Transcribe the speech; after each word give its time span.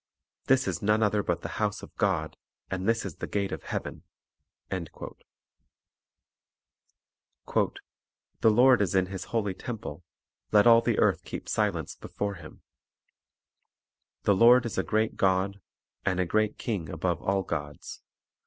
This 0.47 0.67
is 0.67 0.81
none 0.81 1.03
other 1.03 1.21
but 1.21 1.41
the 1.41 1.47
house 1.61 1.83
of 1.83 1.95
God, 1.95 2.35
and 2.71 2.89
this 2.89 3.05
is 3.05 3.17
the 3.17 3.27
gate 3.27 3.51
of 3.51 3.61
heaven." 3.61 4.01
2 4.71 4.87
"The 8.39 8.49
Lord 8.49 8.81
is 8.81 8.95
in 8.95 9.05
His 9.05 9.25
holy 9.25 9.53
temple; 9.53 10.03
let 10.51 10.65
all 10.65 10.81
the 10.81 10.97
earth 10.97 11.23
keep 11.23 11.47
silence 11.47 11.93
before 11.93 12.33
Him." 12.33 12.63
3 14.23 14.23
Vor 14.23 14.23
God's 14.23 14.23
Presence 14.33 14.39
"The 14.39 14.43
Lord 14.43 14.65
is 14.65 14.77
a 14.79 14.89
great 14.89 15.17
God, 15.17 15.61
And 16.03 16.19
a 16.19 16.25
great 16.25 16.57
King 16.57 16.89
above 16.89 17.21
all 17.21 17.43
gods. 17.43 18.01